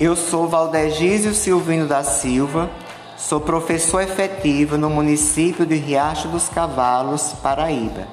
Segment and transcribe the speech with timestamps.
[0.00, 2.68] Eu sou Valdegísio Silvino da Silva,
[3.16, 8.08] sou professor efetivo no município de Riacho dos Cavalos, Paraíba.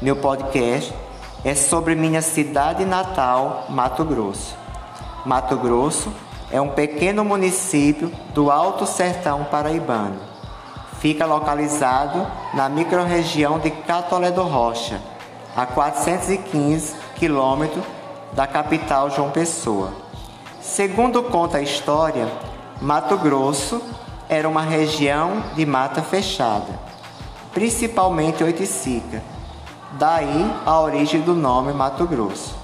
[0.00, 0.94] Meu podcast
[1.44, 4.56] é sobre minha cidade natal, Mato Grosso.
[5.26, 6.10] Mato Grosso
[6.50, 10.18] é um pequeno município do Alto Sertão paraibano.
[11.00, 14.98] Fica localizado na microrregião de Catolé do Rocha,
[15.54, 17.84] a 415 quilômetros
[18.32, 20.09] da capital João Pessoa.
[20.60, 22.30] Segundo conta a história,
[22.82, 23.80] Mato Grosso
[24.28, 26.78] era uma região de mata fechada,
[27.54, 29.22] principalmente oiticica.
[29.92, 32.54] Daí a origem do nome Mato Grosso.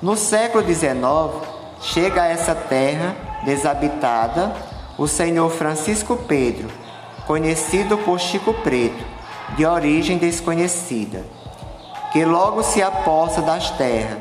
[0.00, 1.44] No século XIX,
[1.80, 4.54] chega a essa terra desabitada
[4.96, 6.68] o senhor Francisco Pedro,
[7.26, 9.04] conhecido por Chico Preto,
[9.56, 11.24] de origem desconhecida,
[12.12, 14.18] que logo se aposta das terras,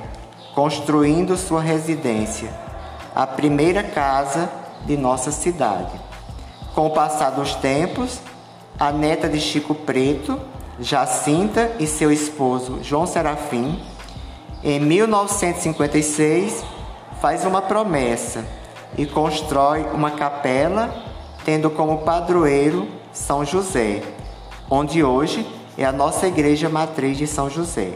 [0.55, 2.67] construindo sua residência
[3.15, 4.49] a primeira casa
[4.85, 5.99] de nossa cidade.
[6.74, 8.20] Com o passar dos tempos,
[8.79, 10.40] a neta de Chico Preto,
[10.79, 13.79] Jacinta, e seu esposo João Serafim,
[14.63, 16.63] em 1956,
[17.21, 18.46] faz uma promessa
[18.98, 20.94] e constrói uma capela,
[21.46, 24.01] tendo como padroeiro São José,
[24.70, 25.46] onde hoje
[25.77, 27.94] é a nossa igreja matriz de São José.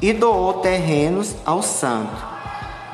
[0.00, 2.31] E doou terrenos ao santo,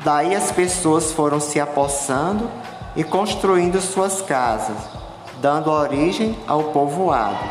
[0.03, 2.49] Daí as pessoas foram se apossando
[2.95, 4.77] e construindo suas casas,
[5.41, 7.43] dando origem ao povoado.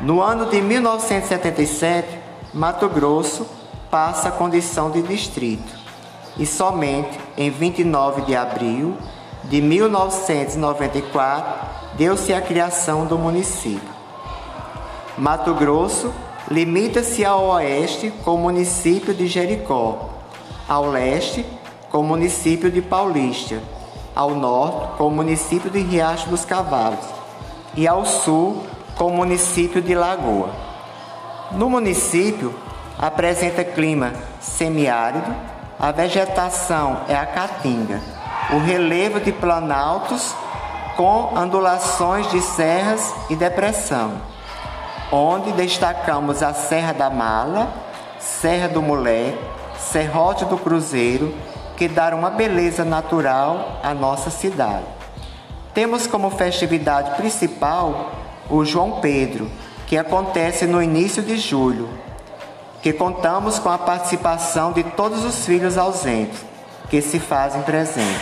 [0.00, 2.18] No ano de 1977,
[2.52, 3.46] Mato Grosso
[3.90, 5.78] passa a condição de distrito
[6.36, 8.96] e somente em 29 de abril
[9.44, 13.98] de 1994 deu-se a criação do município.
[15.16, 16.12] Mato Grosso
[16.50, 20.10] limita-se ao oeste com o município de Jericó,
[20.68, 21.46] ao leste
[21.90, 23.60] com o município de Paulista,
[24.14, 27.06] ao norte com o município de Riacho dos Cavalos
[27.74, 28.64] e ao sul
[28.96, 30.50] com o município de Lagoa.
[31.52, 32.54] No município
[32.98, 35.34] apresenta clima semiárido,
[35.78, 38.00] a vegetação é a caatinga,
[38.52, 40.34] o relevo de planaltos
[40.96, 44.20] com ondulações de serras e depressão,
[45.12, 47.72] onde destacamos a Serra da Mala,
[48.18, 49.38] Serra do Moleque,
[49.78, 51.34] Serrote do Cruzeiro,
[51.76, 54.84] que dá uma beleza natural à nossa cidade.
[55.72, 58.12] Temos como festividade principal
[58.50, 59.48] o João Pedro,
[59.86, 61.88] que acontece no início de julho,
[62.82, 66.44] que contamos com a participação de todos os filhos ausentes
[66.90, 68.20] que se fazem presente.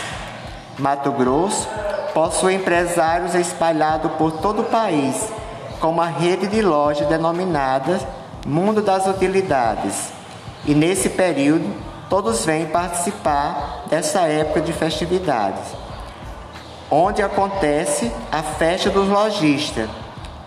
[0.77, 1.67] Mato Grosso
[2.13, 5.29] possui empresários espalhados por todo o país,
[5.79, 7.99] com uma rede de lojas denominada
[8.45, 10.16] Mundo das Utilidades
[10.65, 11.65] e nesse período,
[12.09, 15.63] todos vêm participar dessa época de festividades,
[16.89, 19.89] onde acontece a festa dos lojistas,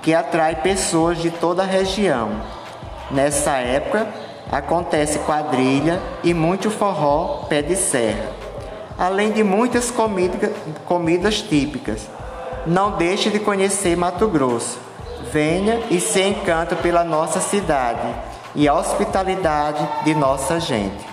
[0.03, 2.31] que atrai pessoas de toda a região.
[3.11, 4.09] Nessa época,
[4.51, 8.31] acontece quadrilha e muito forró pé de serra,
[8.99, 10.53] além de muitas comida,
[10.87, 12.09] comidas típicas.
[12.67, 14.79] Não deixe de conhecer Mato Grosso.
[15.33, 21.10] Venha e se encanta pela nossa cidade e hospitalidade de nossa gente.